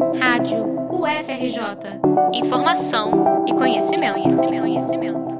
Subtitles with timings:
[0.00, 2.00] Rádio UFRJ.
[2.32, 5.34] Informação e conhecimento, conhecimento, conhecimento.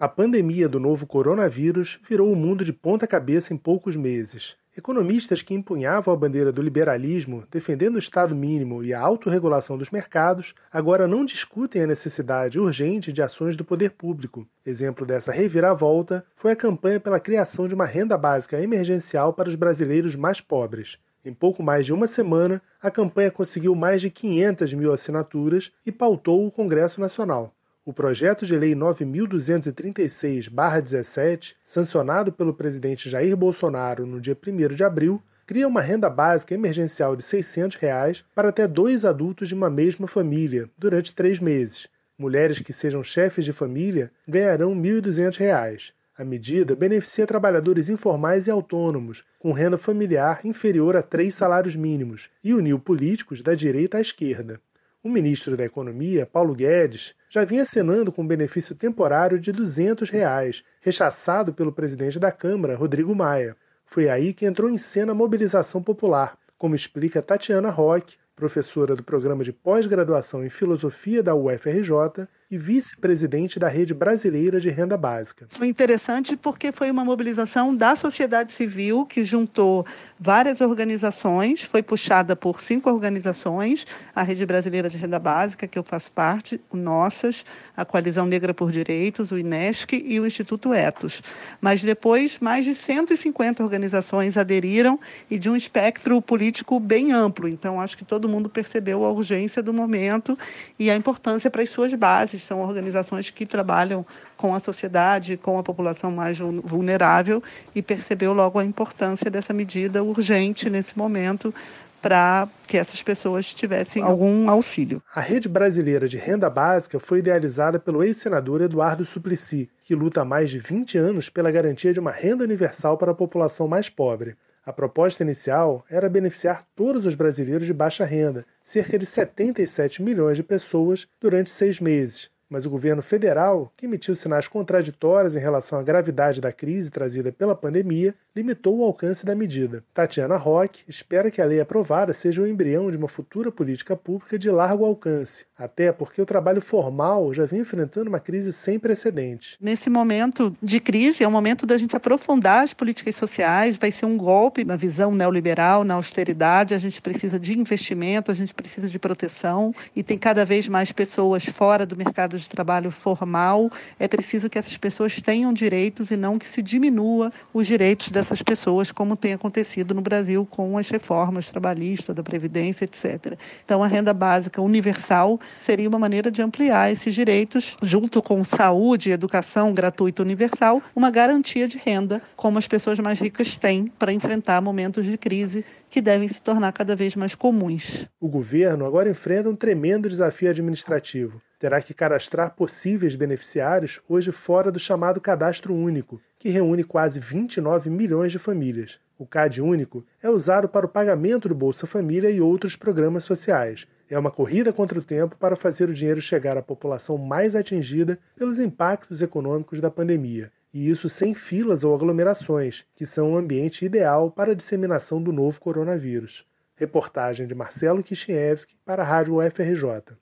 [0.00, 4.56] A pandemia do novo coronavírus virou o mundo de ponta cabeça em poucos meses.
[4.74, 9.90] Economistas que empunhavam a bandeira do liberalismo, defendendo o Estado mínimo e a autorregulação dos
[9.90, 14.48] mercados, agora não discutem a necessidade urgente de ações do poder público.
[14.64, 19.56] Exemplo dessa reviravolta foi a campanha pela criação de uma renda básica emergencial para os
[19.56, 20.96] brasileiros mais pobres.
[21.28, 25.92] Em pouco mais de uma semana, a campanha conseguiu mais de 500 mil assinaturas e
[25.92, 27.54] pautou o Congresso Nacional.
[27.84, 35.22] O projeto de lei 9236-17, sancionado pelo presidente Jair Bolsonaro no dia 1 de abril,
[35.46, 40.08] cria uma renda básica emergencial de 600 reais para até dois adultos de uma mesma
[40.08, 41.88] família durante três meses.
[42.16, 45.92] Mulheres que sejam chefes de família ganharão R$ 1.200.
[46.18, 52.28] A medida beneficia trabalhadores informais e autônomos, com renda familiar inferior a três salários mínimos,
[52.42, 54.60] e uniu políticos da direita à esquerda.
[55.00, 60.10] O ministro da Economia, Paulo Guedes, já vinha acenando com um benefício temporário de 200
[60.10, 63.56] reais, rechaçado pelo presidente da Câmara, Rodrigo Maia.
[63.86, 69.04] Foi aí que entrou em cena a mobilização popular, como explica Tatiana Roque, professora do
[69.04, 75.46] programa de pós-graduação em filosofia da UFRJ e vice-presidente da Rede Brasileira de Renda Básica.
[75.50, 79.84] Foi interessante porque foi uma mobilização da sociedade civil que juntou
[80.18, 85.82] várias organizações, foi puxada por cinco organizações, a Rede Brasileira de Renda Básica, que eu
[85.82, 87.44] faço parte, o Nossas,
[87.76, 91.22] a Coalizão Negra por Direitos, o INESC e o Instituto Etos.
[91.60, 94.98] Mas depois, mais de 150 organizações aderiram
[95.30, 97.46] e de um espectro político bem amplo.
[97.46, 100.36] Então, acho que todo mundo percebeu a urgência do momento
[100.78, 104.04] e a importância para as suas bases são organizações que trabalham
[104.36, 107.42] com a sociedade, com a população mais vulnerável
[107.74, 111.52] e percebeu logo a importância dessa medida urgente nesse momento
[112.00, 115.02] para que essas pessoas tivessem algum auxílio.
[115.14, 120.24] A Rede Brasileira de Renda Básica foi idealizada pelo ex-senador Eduardo Suplicy, que luta há
[120.24, 124.36] mais de 20 anos pela garantia de uma renda universal para a população mais pobre.
[124.68, 130.36] A proposta inicial era beneficiar todos os brasileiros de baixa renda, cerca de 77 milhões
[130.36, 135.78] de pessoas, durante seis meses, mas o governo federal, que emitiu sinais contraditórios em relação
[135.78, 139.82] à gravidade da crise trazida pela pandemia, limitou o alcance da medida.
[139.92, 144.38] Tatiana Roque espera que a lei aprovada seja o embrião de uma futura política pública
[144.38, 149.56] de largo alcance, até porque o trabalho formal já vem enfrentando uma crise sem precedentes.
[149.60, 154.06] Nesse momento de crise, é o momento da gente aprofundar as políticas sociais, vai ser
[154.06, 158.88] um golpe na visão neoliberal, na austeridade, a gente precisa de investimento, a gente precisa
[158.88, 163.70] de proteção e tem cada vez mais pessoas fora do mercado de trabalho formal.
[163.98, 168.28] É preciso que essas pessoas tenham direitos e não que se diminua os direitos dessas
[168.28, 173.38] essas pessoas, como tem acontecido no Brasil com as reformas trabalhistas, da Previdência, etc.
[173.64, 179.10] Então, a renda básica universal seria uma maneira de ampliar esses direitos, junto com saúde,
[179.10, 184.60] educação gratuita universal, uma garantia de renda, como as pessoas mais ricas têm para enfrentar
[184.60, 188.06] momentos de crise que devem se tornar cada vez mais comuns.
[188.20, 194.70] O governo agora enfrenta um tremendo desafio administrativo terá que cadastrar possíveis beneficiários hoje fora
[194.70, 199.00] do chamado Cadastro Único, que reúne quase 29 milhões de famílias.
[199.18, 203.86] O CAD Único é usado para o pagamento do Bolsa Família e outros programas sociais.
[204.08, 208.18] É uma corrida contra o tempo para fazer o dinheiro chegar à população mais atingida
[208.36, 210.52] pelos impactos econômicos da pandemia.
[210.72, 215.32] E isso sem filas ou aglomerações, que são o ambiente ideal para a disseminação do
[215.32, 216.46] novo coronavírus.
[216.76, 220.16] Reportagem de Marcelo Kishinevski para a Rádio UFRJ.